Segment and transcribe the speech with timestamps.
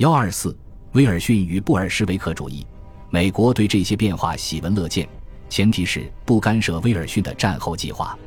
[0.00, 0.56] 幺二四，
[0.92, 2.66] 威尔逊与布尔什维克主义。
[3.10, 5.06] 美国对这些变化喜闻乐见，
[5.50, 8.18] 前提是不干涉威尔逊的战后计划。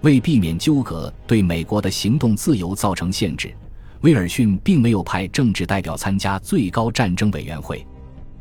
[0.00, 3.54] 为避免纠葛对美国的行动自由造成限制，
[4.00, 7.86] 威尔逊并没有派政治代表参加最高战争委员会。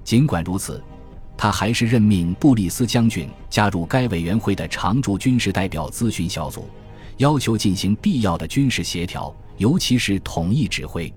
[0.04, 0.84] 尽管如此，
[1.38, 6.68] 他还是任命布里斯将军加入该委员会的常驻军事代表咨询小组，
[7.18, 11.13] 要求进行必要的军事协调，尤其是统一指挥。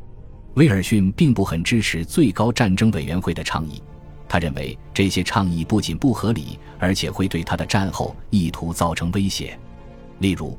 [0.55, 3.83] 威尔逊并不很支持最高战争委员会的倡议，
[4.29, 9.59] 他认为这些倡议不仅不合理，而且会对他的战后意图造成威胁。
[10.21, 10.57] 例如，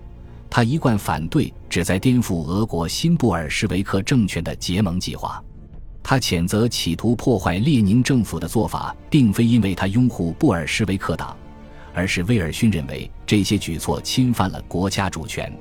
[0.49, 5.41] 他一贯反对旨在颠覆俄国新布尔什维克政权的结盟计划。
[6.03, 11.35] 他谴责企图破坏列宁政府的做法，并非因为他拥护布尔什维克党，
[11.93, 15.51] 而是威尔逊认为这些举措侵犯了国家主权。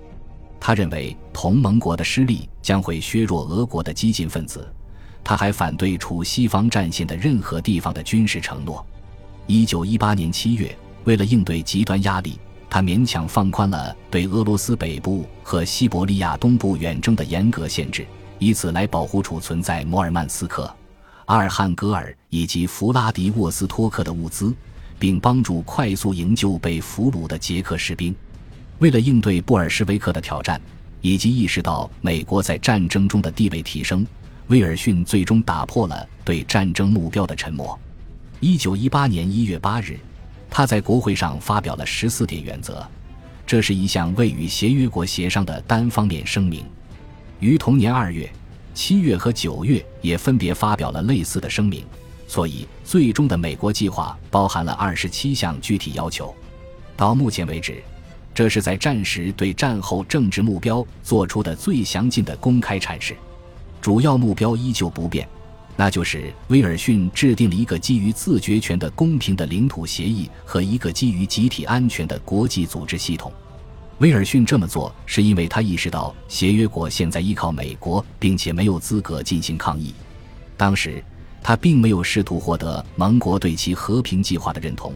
[0.67, 4.67] 他认为同盟国的失利将会削弱俄国的激进分子。
[5.23, 8.83] 他还反对处西方战线的任何地方的军事承诺。
[9.47, 12.39] 一九一八年七月，为了应对极端压力。
[12.71, 18.07] 他勉强放宽了对俄罗斯北部和西伯利亚东部远征的严格限制，
[18.39, 20.75] 以此来保护储存在摩尔曼斯克、
[21.27, 24.51] 阿尔汉格尔以及弗拉迪沃斯托克的物资，
[24.99, 28.17] 并帮助快速营救被俘虏的捷克士兵。
[28.79, 30.61] 为了应对布尔什维克的挑战，
[31.01, 34.07] 以及意识到美国在战争中的地位提升，
[34.49, 37.79] 威尔逊最终打破了对战争目标的沉默。
[38.41, 39.99] 一九一八年一月八日。
[40.57, 42.87] 他在国会上发表了十四点原则，
[43.45, 46.65] 这是一项未与协约国协商的单方面声明。
[47.41, 48.31] 于同年二月、
[48.73, 51.85] 七月和九月也分别发表了类似的声明。
[52.29, 56.33] 所以，最终的美国计划包含了二十七项具体要求。
[56.97, 57.83] 到目前为止，
[58.35, 63.17] 这是在战时对战后政治目标做出的最详尽的公开阐释。
[63.81, 65.27] 主要目标依旧不变。
[65.77, 73.33] 那就是威尔逊制定了一个基于自决权的公平的领土协议和一个基于集体安全的国际组织系统。
[73.99, 79.93] 威尔逊这么做是因为他意识到协约国现在依靠美国，并且没有资格进行抗议。
[80.57, 81.03] 当时
[81.43, 84.93] 他并没有试图获得盟国对其和平计划的认同，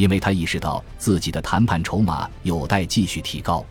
[0.00, 3.64] 因为他意识到自己的谈判筹码有待继续提高。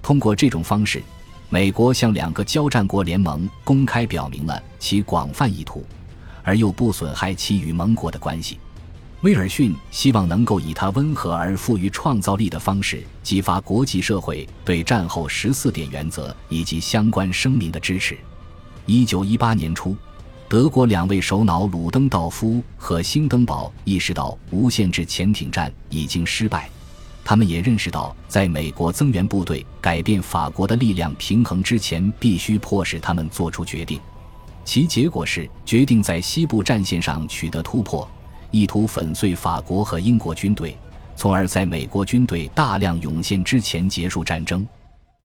[0.00, 1.02] 通过这种方式。
[1.50, 5.84] 美国向两个交战国联盟公开表明了其广泛意图，
[6.42, 8.58] 而又不损害其与盟国的关系。
[9.20, 18.18] 威尔逊希望能够以他温和而富于创造力的方式，激发国际社会对战后十四点原则以及相关声明的支持。
[18.84, 19.96] 一九一八年初，
[20.54, 26.70] 德国两位首脑鲁登道夫和兴登堡意识到无限制潜艇战已经失败。
[27.24, 33.98] 他们也认识到，在美国增援部队改变法国的力量平衡之前，必须迫使他们做出决定。
[34.64, 38.08] 其结果是决定在西部战线上取得突破，
[38.52, 40.78] 意图粉碎法国和英国军队，
[41.16, 44.64] 从而在美国军队大量涌现之前结束战争。